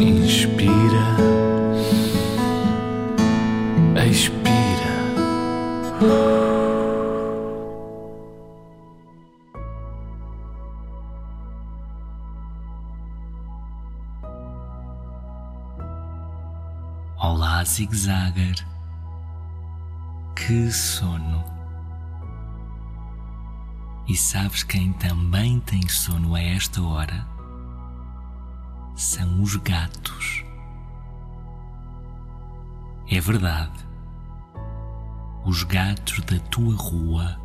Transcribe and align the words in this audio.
Inspira, 0.00 0.72
expira. 4.08 4.40
Olá, 17.18 17.62
zigzagger. 17.62 18.54
Que 20.34 20.72
sono! 20.72 21.44
E 24.08 24.16
sabes 24.16 24.62
quem 24.62 24.94
também 24.94 25.60
tem 25.60 25.86
sono 25.86 26.34
a 26.34 26.40
esta 26.40 26.80
hora? 26.82 27.39
São 29.00 29.40
os 29.40 29.56
gatos. 29.56 30.44
É 33.10 33.18
verdade. 33.18 33.88
Os 35.42 35.62
gatos 35.62 36.20
da 36.20 36.38
tua 36.50 36.76
rua 36.76 37.40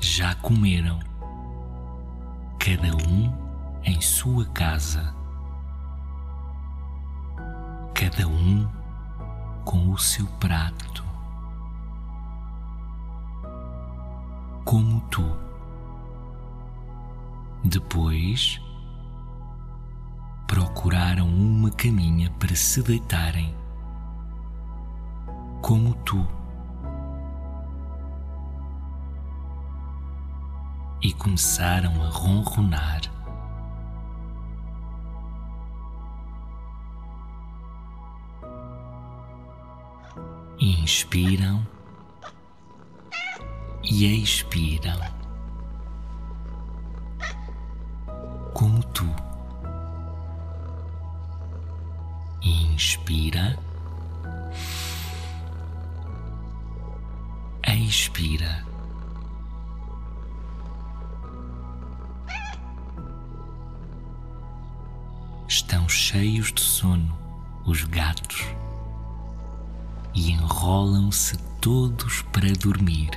já 0.00 0.34
comeram, 0.34 0.98
cada 2.58 2.96
um 3.08 3.32
em 3.84 4.00
sua 4.00 4.44
casa, 4.46 5.14
cada 7.94 8.26
um 8.26 8.68
com 9.64 9.92
o 9.92 9.98
seu 9.98 10.26
prato, 10.40 11.04
como 14.64 15.00
tu. 15.02 15.24
Depois 17.62 18.60
procuraram 20.78 21.26
uma 21.26 21.72
caminha 21.72 22.30
para 22.38 22.54
se 22.54 22.80
deitarem, 22.84 23.52
como 25.60 25.92
tu. 26.04 26.24
E 31.02 31.12
começaram 31.14 32.00
a 32.00 32.08
ronronar. 32.08 33.00
Inspiram 40.60 41.66
e 43.82 44.22
expiram, 44.22 45.00
como 48.54 48.80
tu. 48.84 49.27
Inspira, 52.78 53.58
expira. 57.66 58.64
Estão 65.48 65.88
cheios 65.88 66.52
de 66.52 66.60
sono 66.60 67.18
os 67.66 67.82
gatos 67.82 68.46
e 70.14 70.30
enrolam-se 70.30 71.36
todos 71.60 72.22
para 72.30 72.52
dormir. 72.52 73.10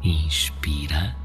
Inspira, 0.00 1.16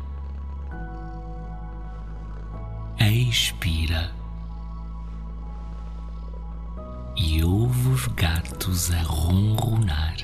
expira 3.22 4.12
e 7.16 7.44
ouve 7.44 7.90
os 7.90 8.08
gatos 8.08 8.92
a 8.92 9.02
ronronar. 9.02 10.18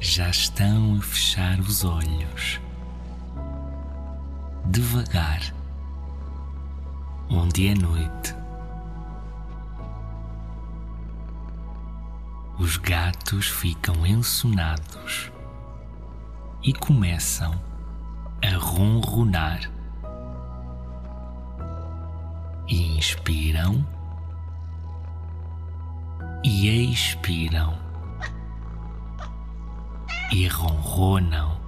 Já 0.00 0.28
estão 0.28 0.96
a 0.96 1.00
fechar 1.00 1.58
os 1.60 1.84
olhos 1.84 2.60
devagar, 4.66 5.54
onde 7.28 7.68
é 7.68 7.74
noite. 7.74 8.34
Os 12.58 12.76
gatos 12.76 13.48
ficam 13.48 14.06
ensonados 14.06 15.33
e 16.64 16.72
começam 16.72 17.54
a 18.42 18.56
ronronar. 18.56 19.70
Inspiram 22.66 23.86
e 26.42 26.90
expiram 26.90 27.78
e 30.32 30.48
ronronam. 30.48 31.60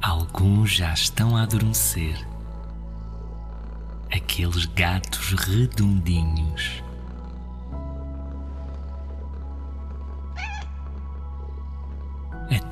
Alguns 0.00 0.70
já 0.72 0.94
estão 0.94 1.36
a 1.36 1.42
adormecer. 1.42 2.26
Aqueles 4.10 4.64
gatos 4.64 5.32
redondinhos. 5.32 6.85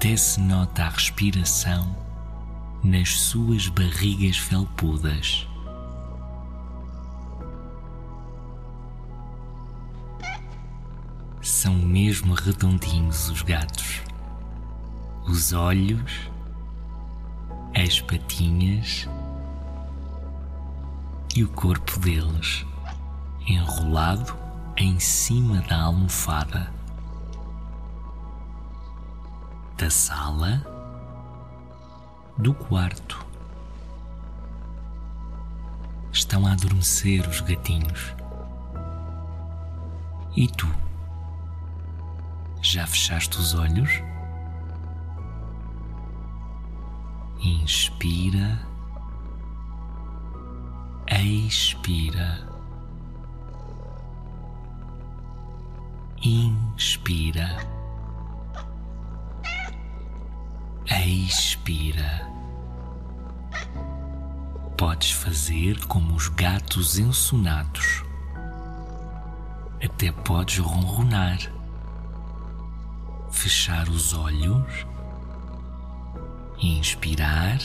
Até 0.05 0.19
se 0.19 0.39
nota 0.39 0.85
a 0.85 0.91
respiração 0.91 1.97
nas 2.83 3.09
suas 3.23 3.69
barrigas 3.69 4.37
felpudas. 4.37 5.49
São 11.41 11.73
mesmo 11.77 12.35
redondinhos 12.35 13.31
os 13.31 13.41
gatos. 13.41 14.03
Os 15.27 15.55
olhos 15.55 16.31
as 17.75 17.99
patinhas 18.03 19.09
e 21.35 21.43
o 21.43 21.49
corpo 21.49 21.99
deles 21.99 22.67
enrolado 23.47 24.37
em 24.77 25.01
cima 25.01 25.63
da 25.63 25.85
almofada 25.85 26.84
da 29.84 29.91
sala 29.91 30.65
do 32.39 32.55
quarto. 32.55 33.22
Estão 36.11 36.47
a 36.47 36.53
adormecer 36.53 37.28
os 37.28 37.43
gatinhos. 37.43 38.15
E 40.34 40.49
tu? 40.49 40.67
Já 42.62 42.87
fechaste 42.87 43.37
os 43.37 43.53
olhos? 43.53 43.91
Inspira, 47.43 48.67
expira, 51.11 52.49
inspira, 56.23 57.84
expira. 61.07 62.31
Podes 64.77 65.13
fazer 65.13 65.85
como 65.87 66.15
os 66.15 66.29
gatos 66.29 66.99
ensonados. 66.99 68.03
Até 69.83 70.11
podes 70.11 70.59
ronronar, 70.59 71.39
fechar 73.31 73.89
os 73.89 74.12
olhos 74.15 74.87
inspirar, 76.61 77.59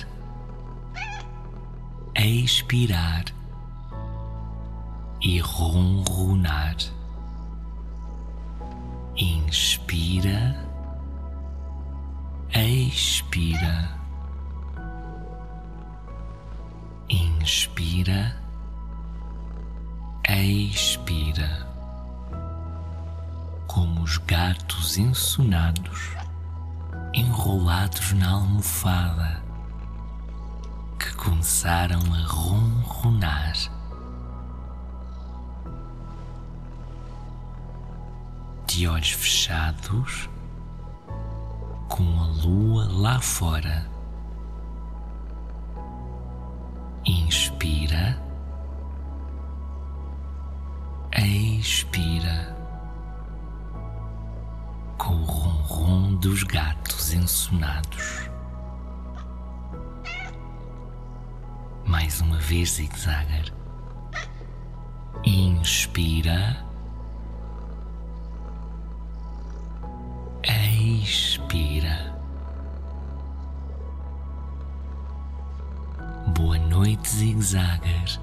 expirar 2.16 3.26
e 5.22 5.40
ronronar. 5.40 6.76
Inspira, 9.16 10.69
expira, 12.90 13.88
inspira, 17.08 18.36
expira, 20.28 21.68
como 23.68 24.02
os 24.02 24.18
gatos 24.18 24.98
ensonados 24.98 26.16
enrolados 27.14 28.12
na 28.14 28.32
almofada 28.32 29.44
que 30.98 31.14
começaram 31.14 32.02
a 32.12 32.26
ronronar. 32.26 33.54
de 38.66 38.88
olhos 38.88 39.12
fechados, 39.12 40.30
com 41.90 42.04
a 42.22 42.28
lua 42.46 42.88
lá 42.90 43.20
fora. 43.20 43.90
Inspira, 47.06 48.22
expira, 51.60 52.56
com 54.98 55.14
o 55.14 55.24
ronron 55.24 56.16
dos 56.16 56.44
gatos 56.44 57.14
ensonados. 57.14 58.30
Mais 61.86 62.22
uma 62.22 62.38
vez, 62.38 62.74
zigzagger. 62.74 63.52
Inspira. 65.26 66.69
Expira. 71.02 72.14
Boa 76.36 76.58
noite, 76.58 77.10
zigzagger. 77.10 78.20